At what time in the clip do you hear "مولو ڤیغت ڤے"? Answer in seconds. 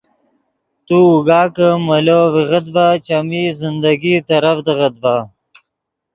1.85-2.87